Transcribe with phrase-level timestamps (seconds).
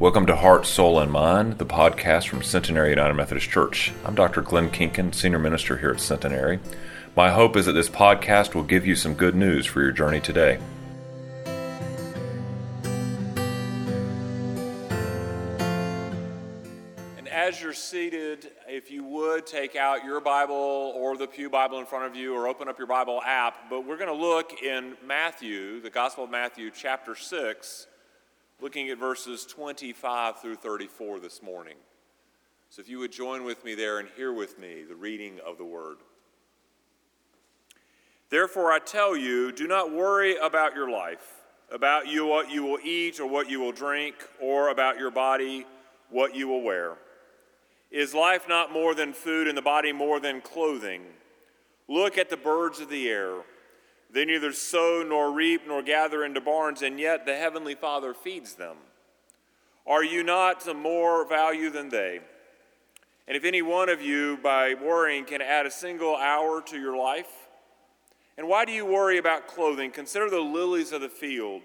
[0.00, 3.92] Welcome to Heart, Soul, and Mind, the podcast from Centenary United Methodist Church.
[4.04, 4.42] I'm Dr.
[4.42, 6.60] Glenn Kinkin, Senior Minister here at Centenary.
[7.16, 10.20] My hope is that this podcast will give you some good news for your journey
[10.20, 10.60] today.
[17.16, 21.80] And as you're seated, if you would take out your Bible or the Pew Bible
[21.80, 24.62] in front of you or open up your Bible app, but we're going to look
[24.62, 27.88] in Matthew, the Gospel of Matthew, chapter 6
[28.60, 31.76] looking at verses 25 through 34 this morning.
[32.70, 35.58] So if you would join with me there and hear with me the reading of
[35.58, 35.98] the word.
[38.30, 41.34] Therefore, I tell you, do not worry about your life,
[41.72, 45.66] about you what you will eat or what you will drink, or about your body
[46.10, 46.96] what you will wear.
[47.90, 51.02] Is life not more than food and the body more than clothing?
[51.88, 53.36] Look at the birds of the air.
[54.10, 58.54] They neither sow nor reap nor gather into barns, and yet the Heavenly Father feeds
[58.54, 58.76] them.
[59.86, 62.20] Are you not of more value than they?
[63.26, 66.96] And if any one of you, by worrying, can add a single hour to your
[66.96, 67.48] life?
[68.38, 69.90] And why do you worry about clothing?
[69.90, 71.62] Consider the lilies of the field,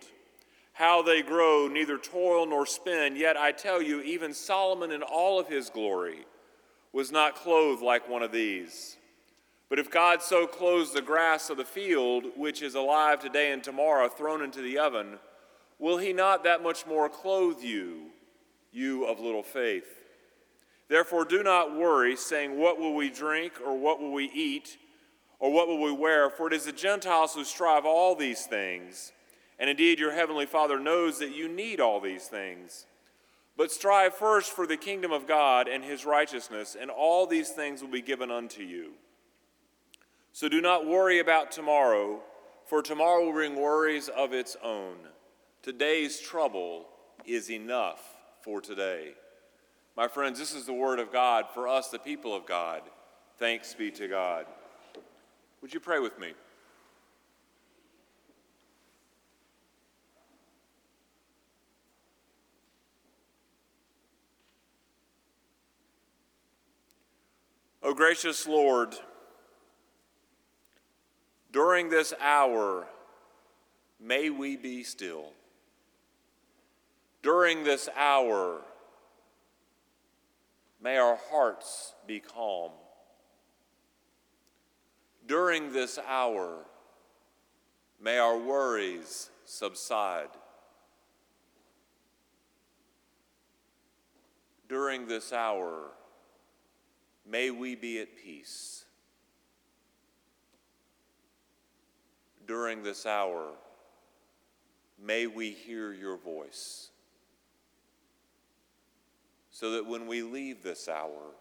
[0.74, 3.16] how they grow, neither toil nor spin.
[3.16, 6.26] Yet I tell you, even Solomon in all of his glory
[6.92, 8.98] was not clothed like one of these.
[9.74, 13.64] But if God so clothes the grass of the field, which is alive today and
[13.64, 15.18] tomorrow, thrown into the oven,
[15.80, 18.12] will he not that much more clothe you,
[18.72, 19.88] you of little faith?
[20.90, 24.78] Therefore, do not worry, saying, What will we drink, or what will we eat,
[25.40, 26.30] or what will we wear?
[26.30, 29.12] For it is the Gentiles who strive all these things.
[29.58, 32.86] And indeed, your heavenly Father knows that you need all these things.
[33.58, 37.82] But strive first for the kingdom of God and his righteousness, and all these things
[37.82, 38.92] will be given unto you.
[40.36, 42.20] So do not worry about tomorrow,
[42.66, 44.96] for tomorrow will bring worries of its own.
[45.62, 46.88] Today's trouble
[47.24, 48.02] is enough
[48.42, 49.14] for today.
[49.96, 52.82] My friends, this is the word of God for us, the people of God.
[53.38, 54.48] Thanks be to God.
[55.62, 56.34] Would you pray with me?
[67.84, 68.96] O gracious Lord,
[71.74, 72.86] during this hour,
[74.00, 75.32] may we be still.
[77.24, 78.62] During this hour,
[80.80, 82.74] may our hearts be calm.
[85.26, 86.60] During this hour,
[88.00, 90.30] may our worries subside.
[94.70, 95.90] During this hour,
[97.28, 98.83] may we be at peace.
[102.48, 103.52] During this hour,
[105.02, 106.90] may we hear your voice.
[109.50, 111.36] So that when we leave this hour,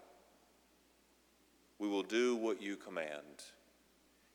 [1.78, 3.44] we will do what you command.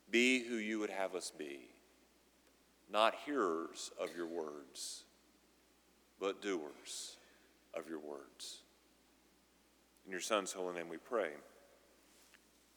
[0.09, 1.59] Be who you would have us be,
[2.91, 5.03] not hearers of your words,
[6.19, 7.17] but doers
[7.73, 8.59] of your words.
[10.06, 11.31] In your Son's holy name we pray.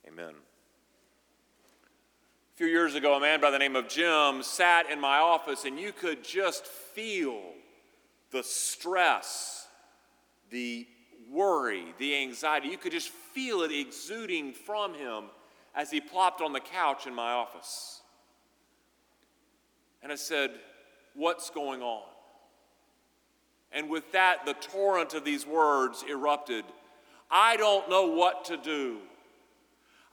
[0.06, 0.34] Amen
[2.60, 5.80] few years ago, a man by the name of Jim sat in my office, and
[5.80, 7.40] you could just feel
[8.32, 9.66] the stress,
[10.50, 10.86] the
[11.32, 12.68] worry, the anxiety.
[12.68, 15.24] You could just feel it exuding from him
[15.74, 18.02] as he plopped on the couch in my office.
[20.02, 20.50] And I said,
[21.14, 22.02] What's going on?
[23.72, 26.66] And with that, the torrent of these words erupted.
[27.30, 28.98] I don't know what to do.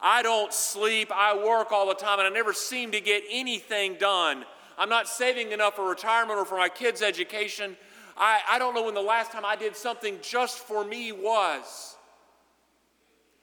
[0.00, 3.94] I don't sleep, I work all the time, and I never seem to get anything
[3.94, 4.44] done.
[4.76, 7.76] I'm not saving enough for retirement or for my kids' education.
[8.16, 11.96] I, I don't know when the last time I did something just for me was.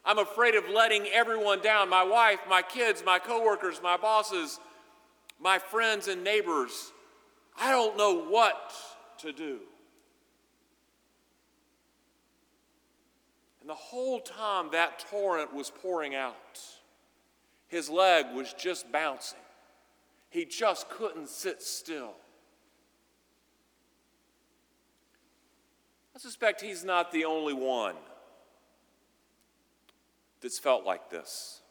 [0.05, 4.59] I'm afraid of letting everyone down my wife, my kids, my coworkers, my bosses,
[5.39, 6.91] my friends, and neighbors.
[7.59, 8.73] I don't know what
[9.19, 9.59] to do.
[13.65, 16.59] And the whole time that torrent was pouring out,
[17.67, 19.39] his leg was just bouncing.
[20.29, 22.13] He just couldn't sit still.
[26.15, 27.95] I suspect he's not the only one
[30.41, 31.61] that's felt like this.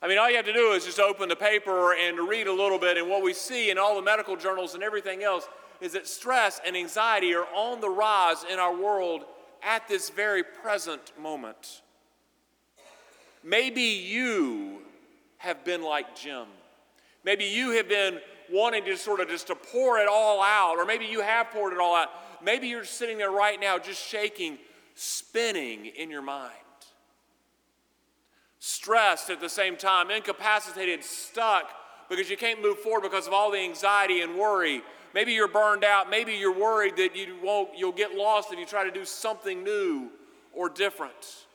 [0.00, 2.46] I mean, all you have to do is just open the paper and to read
[2.46, 5.48] a little bit, and what we see in all the medical journals and everything else
[5.80, 9.24] is that stress and anxiety are on the rise in our world
[9.64, 11.82] at this very present moment.
[13.44, 14.82] Maybe you
[15.38, 16.46] have been like Jim.
[17.24, 18.20] Maybe you have been
[18.50, 21.72] wanting to sort of just to pour it all out, or maybe you have poured
[21.72, 22.08] it all out.
[22.42, 24.58] Maybe you're sitting there right now just shaking,
[24.94, 26.52] spinning in your mind.
[28.58, 31.70] Stressed at the same time, incapacitated, stuck
[32.08, 34.82] because you can't move forward because of all the anxiety and worry.
[35.14, 36.08] Maybe you're burned out.
[36.08, 39.62] Maybe you're worried that you won't, you'll get lost if you try to do something
[39.62, 40.10] new
[40.52, 41.46] or different.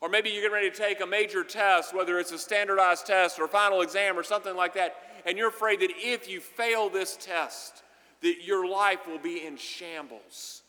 [0.00, 3.38] Or maybe you're getting ready to take a major test, whether it's a standardized test
[3.38, 6.90] or a final exam or something like that, and you're afraid that if you fail
[6.90, 7.84] this test,
[8.20, 10.62] that your life will be in shambles.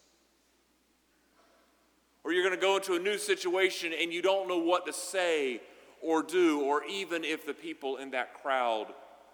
[2.24, 4.94] Or you're going to go into a new situation and you don't know what to
[4.94, 5.62] say
[6.00, 8.88] or do, or even if the people in that crowd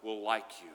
[0.04, 0.70] will like you.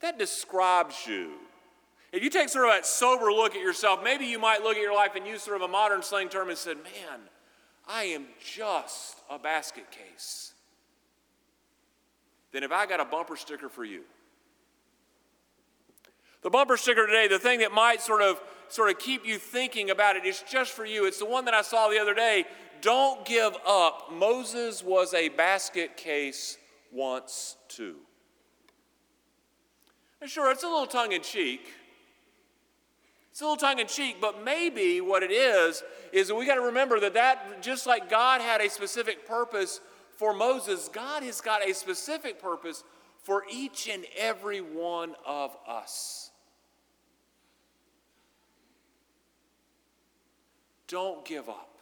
[0.00, 1.32] That describes you,
[2.12, 4.82] if you take sort of a sober look at yourself, maybe you might look at
[4.82, 7.20] your life and use sort of a modern slang term and said, Man,
[7.88, 10.52] I am just a basket case.
[12.52, 14.02] Then have I got a bumper sticker for you?
[16.42, 19.90] The bumper sticker today, the thing that might sort of sort of keep you thinking
[19.90, 21.06] about it, it is just for you.
[21.06, 22.44] It's the one that I saw the other day.
[22.80, 24.10] Don't give up.
[24.12, 26.56] Moses was a basket case
[26.90, 27.96] once too.
[30.20, 31.66] And sure, it's a little tongue in cheek.
[33.30, 35.82] It's a little tongue in cheek, but maybe what it is
[36.12, 39.80] is that we got to remember that that just like God had a specific purpose
[40.16, 42.84] for Moses, God has got a specific purpose
[43.22, 46.30] for each and every one of us.
[50.88, 51.78] Don't give up.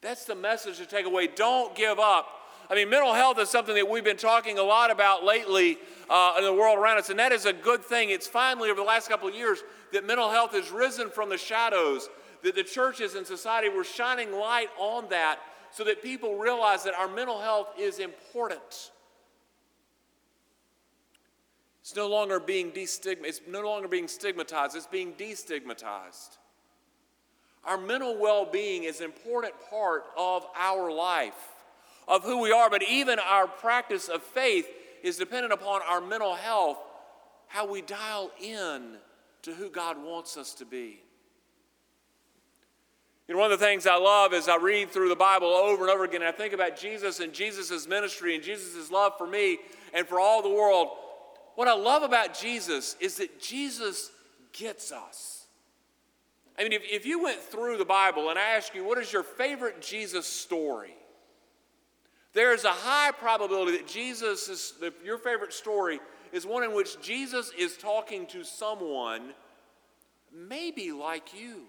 [0.00, 1.28] That's the message to take away.
[1.28, 2.26] Don't give up.
[2.70, 5.78] I mean, mental health is something that we've been talking a lot about lately
[6.08, 8.10] uh, in the world around us, and that is a good thing.
[8.10, 9.62] It's finally, over the last couple of years,
[9.92, 12.08] that mental health has risen from the shadows,
[12.42, 15.38] that the churches and society were shining light on that
[15.70, 18.90] so that people realize that our mental health is important.
[21.80, 26.38] It's no longer being destigmatized, it's no longer being stigmatized, it's being destigmatized.
[27.64, 31.51] Our mental well being is an important part of our life,
[32.12, 34.68] of who we are, but even our practice of faith
[35.02, 36.76] is dependent upon our mental health,
[37.46, 38.96] how we dial in
[39.40, 41.00] to who God wants us to be.
[43.26, 45.84] You know, one of the things I love is I read through the Bible over
[45.84, 49.26] and over again, and I think about Jesus and Jesus' ministry and Jesus' love for
[49.26, 49.58] me
[49.94, 50.88] and for all the world.
[51.54, 54.10] What I love about Jesus is that Jesus
[54.52, 55.46] gets us.
[56.58, 59.10] I mean, if, if you went through the Bible and I ask you, what is
[59.10, 60.94] your favorite Jesus story?
[62.34, 64.74] There is a high probability that Jesus is,
[65.04, 66.00] your favorite story
[66.32, 69.34] is one in which Jesus is talking to someone
[70.34, 71.64] maybe like you,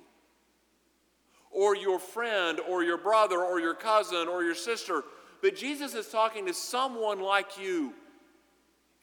[1.51, 5.03] or your friend, or your brother, or your cousin, or your sister.
[5.41, 7.93] But Jesus is talking to someone like you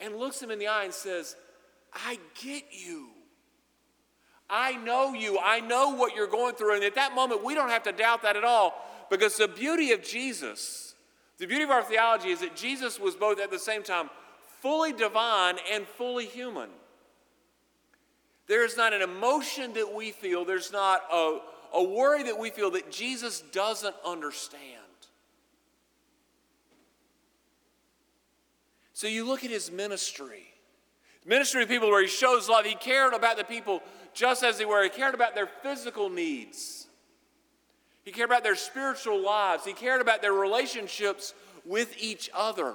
[0.01, 1.37] and looks him in the eye and says,
[1.93, 3.09] I get you.
[4.49, 5.39] I know you.
[5.39, 6.77] I know what you're going through.
[6.77, 8.75] And at that moment, we don't have to doubt that at all
[9.11, 10.90] because the beauty of Jesus,
[11.41, 14.11] the beauty of our theology is that Jesus was both at the same time
[14.61, 16.69] fully divine and fully human.
[18.47, 21.39] There is not an emotion that we feel, there's not a,
[21.73, 24.77] a worry that we feel that Jesus doesn't understand.
[28.93, 30.43] So you look at his ministry.
[31.25, 32.67] Ministry of people where he shows love.
[32.67, 34.83] He cared about the people just as they were.
[34.83, 36.87] He cared about their physical needs.
[38.04, 39.64] He cared about their spiritual lives.
[39.64, 42.75] He cared about their relationships with each other.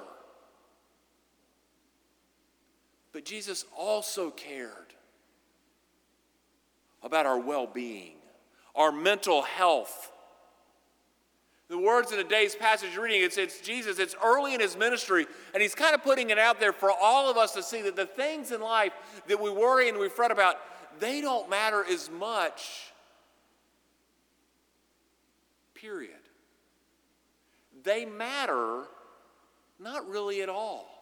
[3.12, 4.94] But Jesus also cared
[7.02, 8.16] about our well being,
[8.74, 10.12] our mental health.
[11.68, 15.60] The words in today's passage reading, it's, it's Jesus, it's early in his ministry, and
[15.60, 18.06] he's kind of putting it out there for all of us to see that the
[18.06, 18.92] things in life
[19.26, 20.56] that we worry and we fret about,
[21.00, 22.92] they don't matter as much.
[25.80, 26.10] Period.
[27.84, 28.84] They matter
[29.78, 30.96] not really at all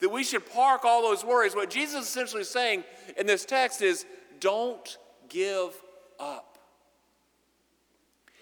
[0.00, 1.54] that we should park all those worries.
[1.54, 2.84] What Jesus is essentially saying
[3.18, 4.06] in this text is
[4.40, 4.96] don't
[5.28, 5.74] give
[6.18, 6.58] up.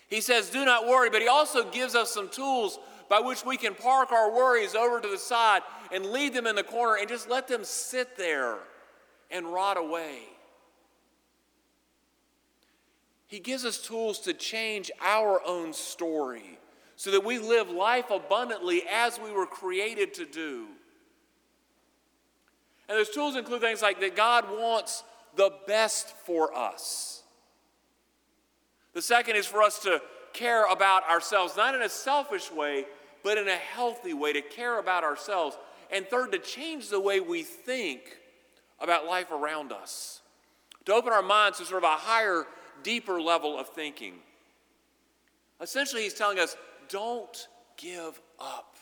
[0.09, 2.79] He says, do not worry, but he also gives us some tools
[3.11, 6.55] by which we can park our worries over to the side and leave them in
[6.55, 8.59] the corner and just let them sit there
[9.31, 10.21] and rot away.
[13.29, 16.59] He gives us tools to change our own story
[16.97, 20.67] so that we live life abundantly as we were created to do.
[22.89, 25.05] And those tools include things like that God wants
[25.37, 27.23] the best for us.
[28.95, 30.01] The second is for us to
[30.33, 32.87] care about ourselves, not in a selfish way,
[33.23, 35.57] but in a healthy way, to care about ourselves.
[35.91, 38.19] And third, to change the way we think
[38.81, 40.23] about life around us,
[40.87, 42.47] to open our minds to sort of a higher,
[42.83, 44.15] deeper level of thinking.
[45.61, 46.57] Essentially, he's telling us
[46.89, 48.77] don't give up.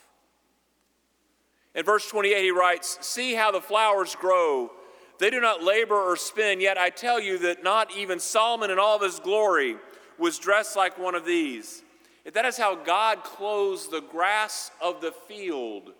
[1.74, 4.70] In verse 28, he writes, See how the flowers grow.
[5.18, 8.78] They do not labor or spin, yet I tell you that not even Solomon in
[8.78, 9.76] all of his glory
[10.18, 11.82] was dressed like one of these.
[12.24, 15.92] If that is how God clothes the grass of the field,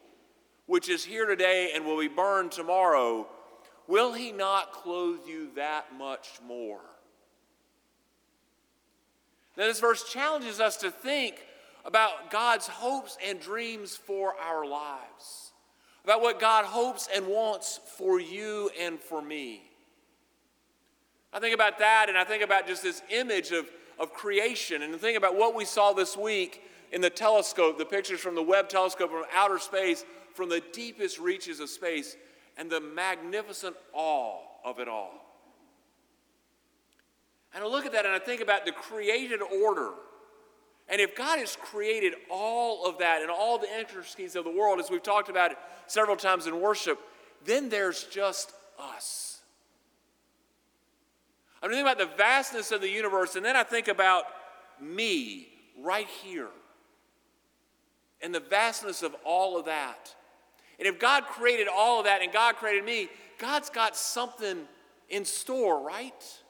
[0.67, 3.27] which is here today and will be burned tomorrow,
[3.87, 6.81] will he not clothe you that much more?
[9.57, 11.37] Now, this verse challenges us to think
[11.85, 15.53] about God's hopes and dreams for our lives,
[16.05, 19.63] about what God hopes and wants for you and for me.
[21.33, 24.95] I think about that, and I think about just this image of, of creation, and
[25.01, 28.69] think about what we saw this week in the telescope, the pictures from the Webb
[28.69, 32.17] telescope from outer space, from the deepest reaches of space,
[32.57, 35.26] and the magnificent awe of it all.
[37.57, 39.91] And I look at that and I think about the created order
[40.89, 44.79] and if God has created all of that and all the intricacies of the world,
[44.79, 47.01] as we've talked about it several times in worship,
[47.45, 49.41] then there's just us.
[51.63, 54.25] I'm thinking about the vastness of the universe, and then I think about
[54.81, 55.49] me
[55.81, 56.49] right here
[58.23, 60.15] and the vastness of all of that.
[60.79, 63.09] And if God created all of that and God created me,
[63.39, 64.61] God's got something
[65.09, 66.41] in store, right?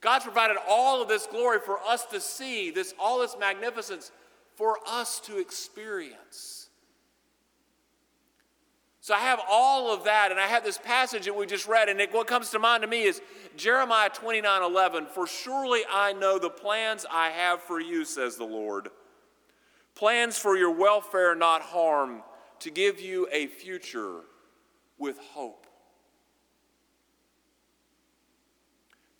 [0.00, 4.12] God's provided all of this glory for us to see, this, all this magnificence
[4.56, 6.68] for us to experience.
[9.00, 11.88] So I have all of that, and I have this passage that we just read,
[11.88, 13.22] and it, what comes to mind to me is
[13.56, 15.06] Jeremiah 29 11.
[15.06, 18.90] For surely I know the plans I have for you, says the Lord.
[19.94, 22.22] Plans for your welfare, not harm,
[22.60, 24.20] to give you a future
[24.98, 25.67] with hope.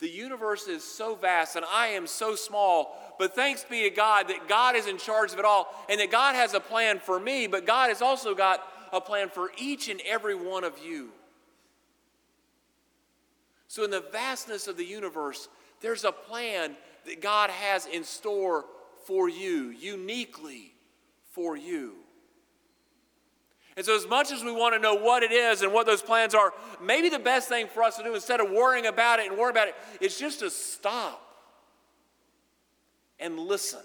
[0.00, 4.28] The universe is so vast and I am so small, but thanks be to God
[4.28, 7.18] that God is in charge of it all and that God has a plan for
[7.18, 8.62] me, but God has also got
[8.92, 11.10] a plan for each and every one of you.
[13.66, 15.48] So, in the vastness of the universe,
[15.80, 16.74] there's a plan
[17.04, 18.64] that God has in store
[19.04, 20.72] for you, uniquely
[21.32, 21.96] for you.
[23.78, 26.02] And so, as much as we want to know what it is and what those
[26.02, 29.28] plans are, maybe the best thing for us to do instead of worrying about it
[29.28, 31.22] and worrying about it is just to stop
[33.20, 33.84] and listen.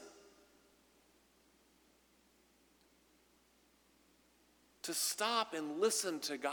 [4.82, 6.52] To stop and listen to God.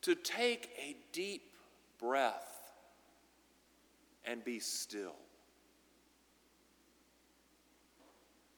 [0.00, 1.42] To take a deep
[2.00, 2.72] breath
[4.24, 5.14] and be still.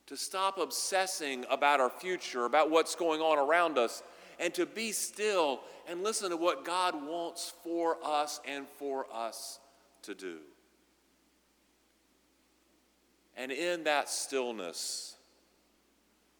[0.06, 4.02] To stop obsessing about our future, about what's going on around us,
[4.38, 9.61] and to be still and listen to what God wants for us and for us
[10.02, 10.38] to do.
[13.37, 15.16] And in that stillness,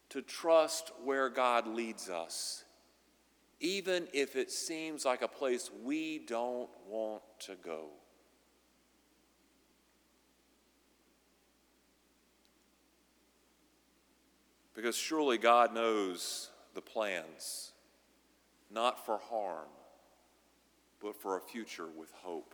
[0.09, 2.63] to trust where God leads us,
[3.59, 7.87] even if it seems like a place we don't want to go.
[14.75, 17.71] Because surely God knows the plans,
[18.69, 19.69] not for harm,
[21.01, 22.53] but for a future with hope.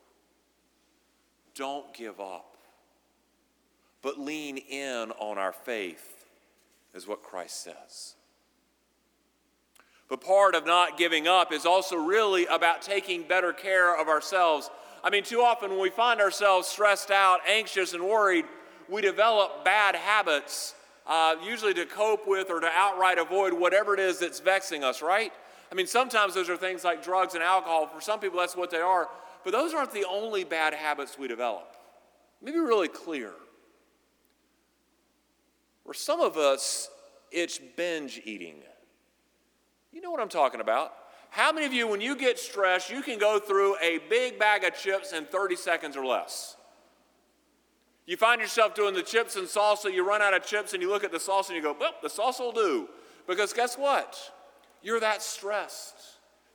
[1.55, 2.57] Don't give up,
[4.01, 6.25] but lean in on our faith,
[6.93, 8.15] is what Christ says.
[10.07, 14.69] But part of not giving up is also really about taking better care of ourselves.
[15.03, 18.45] I mean, too often when we find ourselves stressed out, anxious, and worried,
[18.89, 20.75] we develop bad habits
[21.07, 25.01] uh, usually to cope with or to outright avoid whatever it is that's vexing us,
[25.01, 25.33] right?
[25.71, 27.87] I mean, sometimes those are things like drugs and alcohol.
[27.87, 29.09] For some people, that's what they are.
[29.43, 31.75] But those aren't the only bad habits we develop.
[32.41, 33.31] Let me be really clear.
[35.85, 36.89] For some of us,
[37.31, 38.55] it's binge eating.
[39.91, 40.93] You know what I'm talking about.
[41.29, 44.65] How many of you, when you get stressed, you can go through a big bag
[44.65, 46.57] of chips in 30 seconds or less?
[48.05, 50.89] You find yourself doing the chips and salsa, you run out of chips and you
[50.89, 52.89] look at the salsa and you go, well, the salsa will do.
[53.27, 54.17] Because guess what?
[54.81, 55.95] You're that stressed.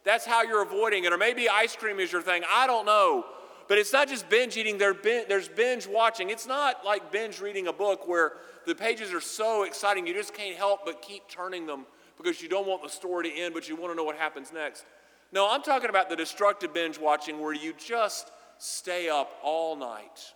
[0.05, 1.13] That's how you're avoiding it.
[1.13, 2.43] Or maybe ice cream is your thing.
[2.51, 3.25] I don't know.
[3.69, 6.31] But it's not just binge eating, there's binge watching.
[6.31, 8.35] It's not like binge reading a book where
[8.65, 11.87] the pages are so exciting you just can't help but keep turning them
[12.17, 14.53] because you don't want the story to end, but you want to know what happens
[14.53, 14.85] next.
[15.33, 20.33] No, I'm talking about the destructive binge watching where you just stay up all night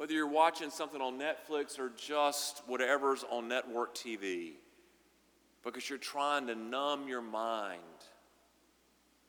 [0.00, 4.52] whether you're watching something on Netflix or just whatever's on network TV,
[5.62, 7.82] because you're trying to numb your mind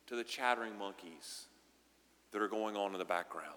[0.08, 1.48] to the chattering monkeys
[2.32, 3.50] that are going on in the background.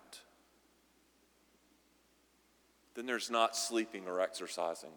[2.97, 4.91] Then there's not sleeping or exercising.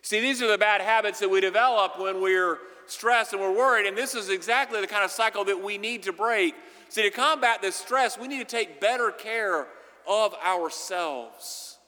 [0.00, 3.86] See, these are the bad habits that we develop when we're stressed and we're worried,
[3.86, 6.56] and this is exactly the kind of cycle that we need to break.
[6.88, 9.68] See, to combat this stress, we need to take better care
[10.08, 11.78] of ourselves.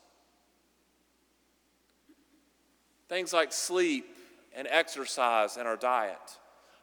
[3.09, 4.06] Things like sleep
[4.56, 6.18] and exercise and our diet.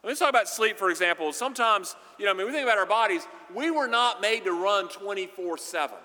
[0.04, 1.32] Let's talk about sleep, for example.
[1.32, 4.52] Sometimes, you know, I mean, we think about our bodies, we were not made to
[4.52, 5.96] run 24 7.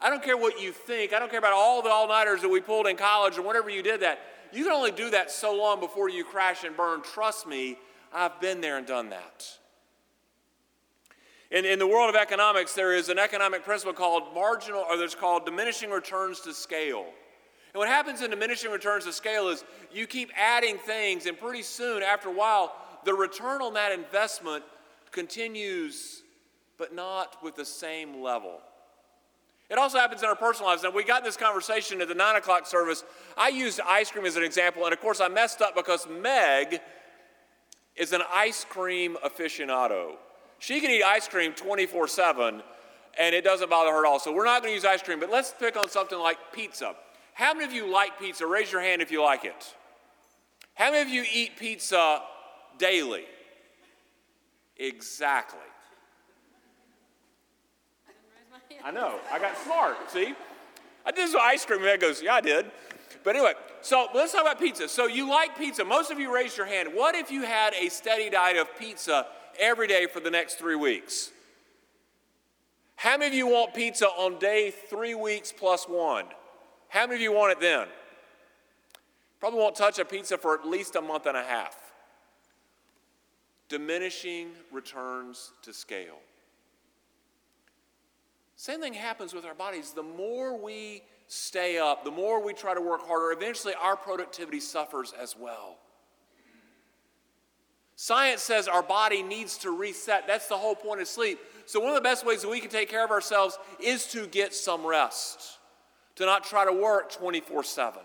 [0.00, 1.12] I don't care what you think.
[1.12, 3.70] I don't care about all the all nighters that we pulled in college or whatever
[3.70, 4.18] you did that.
[4.52, 7.02] You can only do that so long before you crash and burn.
[7.02, 7.78] Trust me,
[8.12, 9.58] I've been there and done that.
[11.50, 15.16] In, in the world of economics, there is an economic principle called marginal, or there's
[15.16, 17.06] called diminishing returns to scale.
[17.72, 21.62] And what happens in diminishing returns to scale is you keep adding things, and pretty
[21.62, 24.62] soon, after a while, the return on that investment
[25.10, 26.22] continues,
[26.78, 28.60] but not with the same level.
[29.68, 30.82] It also happens in our personal lives.
[30.82, 33.04] Now, we got this conversation at the 9 o'clock service.
[33.36, 36.80] I used ice cream as an example, and of course, I messed up because Meg
[37.96, 40.16] is an ice cream aficionado.
[40.60, 42.62] She can eat ice cream 24 7,
[43.18, 44.20] and it doesn't bother her at all.
[44.20, 46.94] So, we're not going to use ice cream, but let's pick on something like pizza.
[47.32, 48.46] How many of you like pizza?
[48.46, 49.74] Raise your hand if you like it.
[50.74, 52.20] How many of you eat pizza
[52.78, 53.24] daily?
[54.76, 55.58] Exactly.
[58.84, 59.18] I know.
[59.32, 59.96] I got smart.
[60.10, 60.34] See?
[61.04, 61.82] I did some ice cream.
[61.84, 62.70] And goes, Yeah, I did.
[63.24, 64.88] But anyway, so let's talk about pizza.
[64.88, 65.84] So you like pizza.
[65.84, 66.90] Most of you raised your hand.
[66.94, 69.26] What if you had a steady diet of pizza
[69.60, 71.30] every day for the next three weeks?
[72.96, 76.26] How many of you want pizza on day three weeks plus one?
[76.88, 77.86] How many of you want it then?
[79.38, 81.76] Probably won't touch a pizza for at least a month and a half.
[83.68, 86.18] Diminishing returns to scale.
[88.56, 89.92] Same thing happens with our bodies.
[89.92, 94.60] The more we stay up, the more we try to work harder, eventually our productivity
[94.60, 95.78] suffers as well.
[98.02, 100.26] Science says our body needs to reset.
[100.26, 101.38] That's the whole point of sleep.
[101.66, 104.26] So, one of the best ways that we can take care of ourselves is to
[104.26, 105.58] get some rest,
[106.14, 108.00] to not try to work 24 7.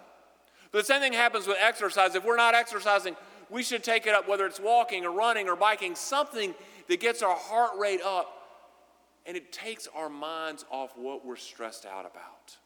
[0.73, 2.13] But the same thing happens with exercise.
[2.13, 3.15] If we're not exercising,
[3.49, 6.53] we should take it up, whether it's walking or running or biking, something
[6.89, 8.34] that gets our heart rate up
[9.25, 12.58] and it takes our minds off what we're stressed out about.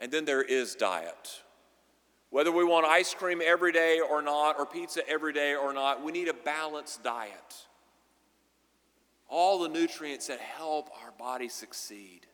[0.00, 1.43] And then there is diet.
[2.30, 6.02] Whether we want ice cream every day or not, or pizza every day or not,
[6.02, 7.66] we need a balanced diet.
[9.28, 12.26] All the nutrients that help our body succeed.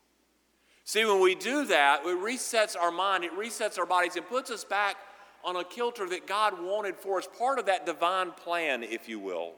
[0.85, 4.51] See, when we do that, it resets our mind, it resets our bodies, and puts
[4.51, 4.97] us back
[5.45, 9.19] on a kilter that God wanted for us, part of that divine plan, if you
[9.19, 9.53] will.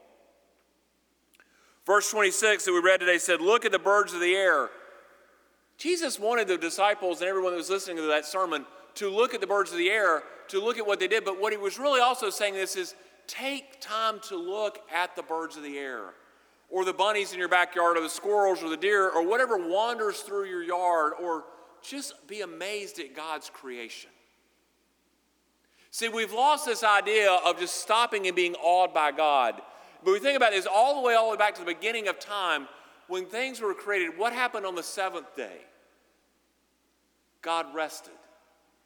[1.87, 4.71] Verse 26 that we read today said, Look at the birds of the air.
[5.79, 9.41] Jesus wanted the disciples and everyone that was listening to that sermon to look at
[9.41, 11.25] the birds of the air, to look at what they did.
[11.25, 12.95] But what he was really also saying this is
[13.27, 16.03] take time to look at the birds of the air,
[16.71, 20.21] or the bunnies in your backyard, or the squirrels, or the deer, or whatever wanders
[20.21, 21.45] through your yard, or
[21.83, 24.11] just be amazed at God's creation.
[25.91, 29.61] See, we've lost this idea of just stopping and being awed by God.
[30.03, 32.09] But we think about this all the way, all the way back to the beginning
[32.09, 32.67] of time
[33.09, 34.17] when things were created.
[34.17, 35.59] What happened on the seventh day?
[37.43, 38.15] God rested.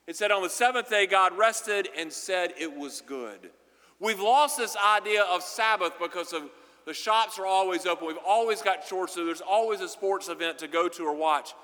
[0.06, 3.50] It said on the seventh day, God rested and said it was good.
[3.98, 6.44] We've lost this idea of Sabbath because of
[6.84, 8.06] the shops are always open.
[8.06, 11.54] We've always got chores, so there's always a sports event to go to or watch.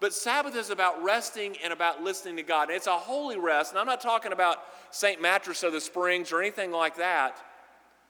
[0.00, 2.70] But Sabbath is about resting and about listening to God.
[2.70, 4.58] It's a holy rest, and I'm not talking about
[4.90, 5.22] St.
[5.22, 7.36] Mattress of the Springs or anything like that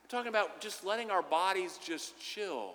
[0.02, 2.74] I'm talking about just letting our bodies just chill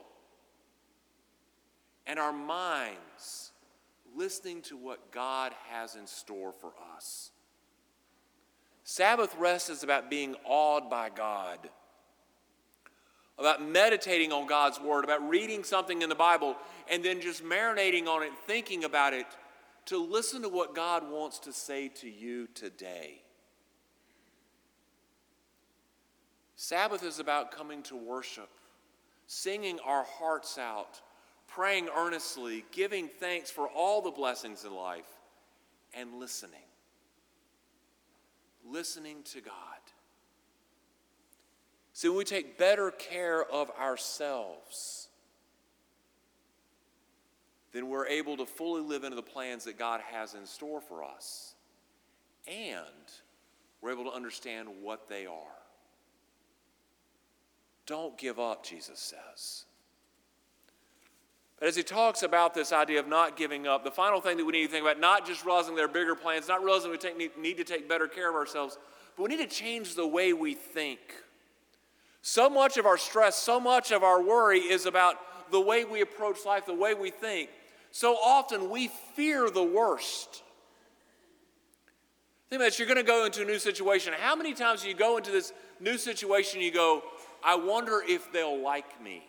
[2.05, 3.46] and our minds
[4.17, 7.31] listening to what God has in store for us.
[8.83, 11.69] Sabbath rest is about being awed by God,
[13.37, 16.55] about meditating on God's Word, about reading something in the Bible
[16.89, 19.27] and then just marinating on it, thinking about it
[19.85, 23.21] to listen to what God wants to say to you today.
[26.55, 28.49] Sabbath is about coming to worship,
[29.27, 31.01] singing our hearts out,
[31.57, 35.09] praying earnestly, giving thanks for all the blessings in life,
[35.91, 36.59] and listening.
[38.63, 39.53] Listening to God.
[41.93, 45.07] See, when we take better care of ourselves,
[47.71, 51.03] then we're able to fully live into the plans that God has in store for
[51.03, 51.55] us.
[52.45, 52.77] And
[53.81, 55.57] we're able to understand what they are.
[57.87, 59.65] Don't give up, Jesus says.
[61.59, 64.45] But as he talks about this idea of not giving up, the final thing that
[64.45, 66.97] we need to think about, not just realizing there are bigger plans, not realizing we
[66.97, 68.77] take, need, to take better care of ourselves,
[69.15, 70.99] but we need to change the way we think.
[72.21, 75.15] So much of our stress, so much of our worry is about
[75.49, 77.49] the way we approach life, the way we think.
[77.89, 80.43] So often we fear the worst.
[82.49, 84.13] Think about this, you're going to go into a new situation.
[84.19, 87.03] How many times do you go into this new situation you go,
[87.43, 89.23] I wonder if they'll like me?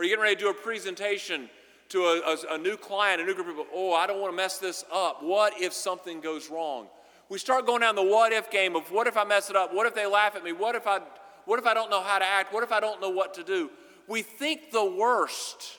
[0.00, 1.50] Or you're getting ready to do a presentation
[1.90, 2.20] to a,
[2.52, 3.66] a, a new client, a new group of people.
[3.74, 5.22] Oh, I don't want to mess this up.
[5.22, 6.86] What if something goes wrong?
[7.28, 9.74] We start going down the what if game of what if I mess it up?
[9.74, 10.52] What if they laugh at me?
[10.52, 11.00] What if I,
[11.44, 12.50] what if I don't know how to act?
[12.50, 13.68] What if I don't know what to do?
[14.08, 15.78] We think the worst.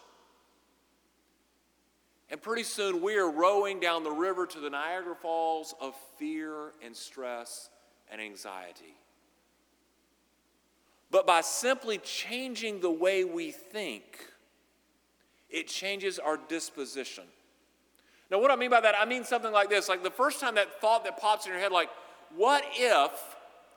[2.29, 6.73] And pretty soon we are rowing down the river to the Niagara Falls of fear
[6.86, 7.71] and stress
[8.12, 9.00] and anxiety.
[11.12, 14.26] But by simply changing the way we think,
[15.50, 17.26] it changes our disposition.
[18.32, 20.56] Now, what I mean by that, I mean something like this like the first time
[20.56, 21.89] that thought that pops in your head, like,
[22.36, 23.12] what if,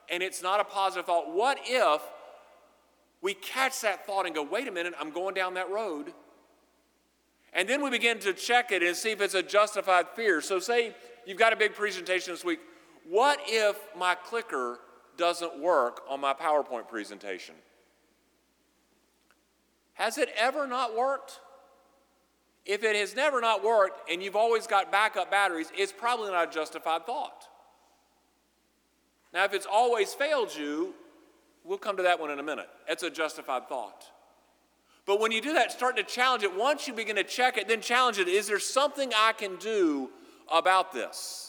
[0.09, 2.01] and it's not a positive thought, what if
[3.21, 6.13] we catch that thought and go, wait a minute, I'm going down that road?
[7.51, 10.39] And then we begin to check it and see if it's a justified fear.
[10.39, 10.95] So, say
[11.25, 12.59] you've got a big presentation this week.
[13.09, 14.79] What if my clicker
[15.17, 17.55] doesn't work on my PowerPoint presentation.
[19.93, 21.39] Has it ever not worked?
[22.65, 26.49] If it has never not worked and you've always got backup batteries, it's probably not
[26.49, 27.47] a justified thought.
[29.33, 30.93] Now, if it's always failed you,
[31.63, 32.69] we'll come to that one in a minute.
[32.87, 34.05] It's a justified thought.
[35.05, 36.55] But when you do that, start to challenge it.
[36.55, 38.27] Once you begin to check it, then challenge it.
[38.27, 40.09] Is there something I can do
[40.51, 41.44] about this?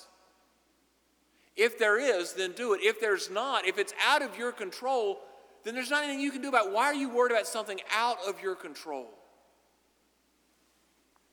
[1.56, 2.80] If there is, then do it.
[2.82, 5.20] If there's not, if it's out of your control,
[5.64, 6.72] then there's not anything you can do about it.
[6.72, 9.06] Why are you worried about something out of your control?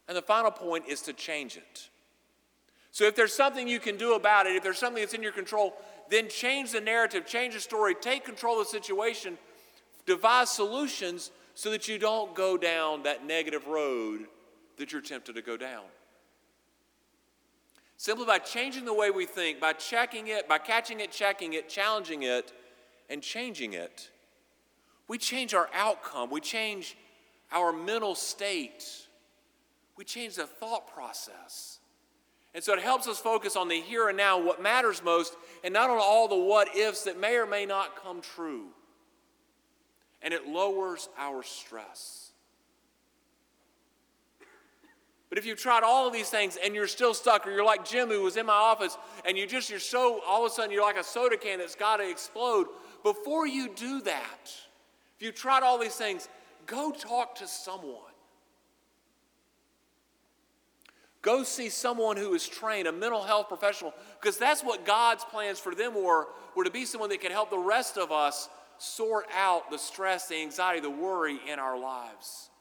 [0.08, 1.90] And the final point is to change it.
[2.92, 5.32] So if there's something you can do about it, if there's something that's in your
[5.32, 5.74] control,
[6.10, 9.38] then change the narrative, change the story, take control of the situation,
[10.06, 14.28] devise solutions so that you don't go down that negative road
[14.78, 15.84] that you're tempted to go down.
[18.04, 21.70] Simply by changing the way we think, by checking it, by catching it, checking it,
[21.70, 22.52] challenging it,
[23.10, 24.10] and changing it,
[25.08, 26.30] we change our outcome.
[26.30, 26.98] We change
[27.50, 28.84] our mental state.
[29.96, 31.80] We change the thought process.
[32.54, 35.74] And so it helps us focus on the here and now, what matters most, and
[35.74, 38.66] not on all the what ifs that may or may not come true.
[40.22, 42.33] And it lowers our stress.
[45.34, 47.90] But if you've tried all of these things and you're still stuck, or you're like
[47.90, 50.70] Jim who was in my office and you just, you're so, all of a sudden
[50.70, 52.68] you're like a soda can that's got to explode,
[53.02, 54.54] before you do that,
[55.16, 56.30] if you've tried all these things,
[56.68, 58.14] go talk to someone.
[61.24, 63.92] Go see someone who is trained, a mental health professional,
[64.22, 67.50] because that's what God's plans for them were, were to be someone that can help
[67.50, 72.52] the rest of us sort out the stress, the anxiety, the worry in our lives.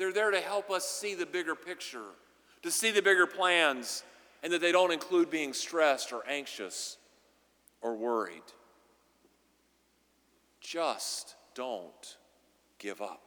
[0.00, 2.06] They're there to help us see the bigger picture,
[2.62, 4.02] to see the bigger plans,
[4.42, 6.96] and that they don't include being stressed or anxious
[7.82, 8.40] or worried.
[10.58, 12.16] Just don't
[12.78, 13.26] give up.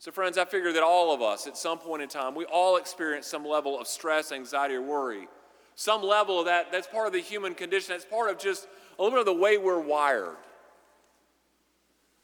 [0.00, 2.76] So, friends, I figure that all of us, at some point in time, we all
[2.76, 5.28] experience some level of stress, anxiety, or worry.
[5.76, 7.92] Some level of that, that's part of the human condition.
[7.92, 8.66] That's part of just
[8.98, 10.38] a little bit of the way we're wired.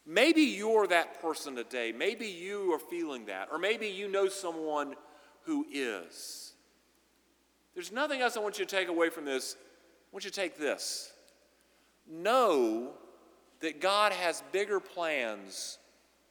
[0.06, 1.92] Maybe you're that person today.
[1.92, 3.48] Maybe you are feeling that.
[3.52, 4.94] Or maybe you know someone
[5.42, 6.52] who is.
[7.74, 9.56] There's nothing else I want you to take away from this.
[9.60, 11.12] I want you to take this.
[12.10, 12.90] Know
[13.60, 15.78] that God has bigger plans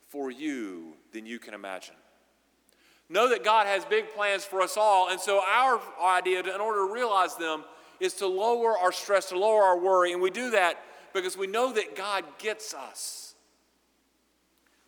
[0.08, 1.96] for you than you can imagine.
[3.08, 5.10] Know that God has big plans for us all.
[5.10, 7.64] And so, our idea, in order to realize them,
[8.00, 10.14] is to lower our stress, to lower our worry.
[10.14, 10.78] And we do that
[11.14, 13.29] because we know that God gets us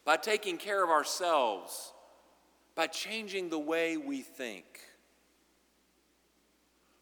[0.03, 1.93] by taking care of ourselves,
[2.75, 4.65] by changing the way we think.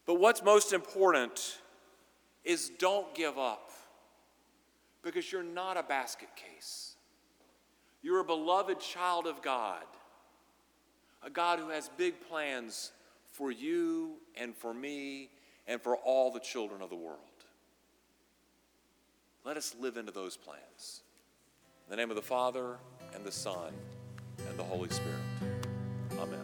[0.06, 1.58] But what's most important
[2.44, 3.70] is don't give up
[5.02, 6.96] because you're not a basket case.
[8.02, 9.84] You're a beloved child of God,
[11.22, 12.92] a God who has big plans
[13.32, 15.30] for you and for me
[15.66, 17.18] and for all the children of the world.
[19.44, 21.02] Let us live into those plans.
[21.90, 22.76] In the name of the Father,
[23.16, 23.72] and the Son,
[24.46, 25.18] and the Holy Spirit.
[26.20, 26.40] Amen.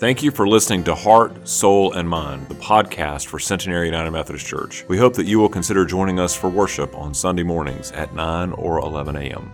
[0.00, 4.44] Thank you for listening to Heart, Soul, and Mind, the podcast for Centenary United Methodist
[4.44, 4.84] Church.
[4.88, 8.50] We hope that you will consider joining us for worship on Sunday mornings at 9
[8.54, 9.52] or 11 a.m.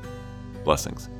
[0.65, 1.11] Blessings.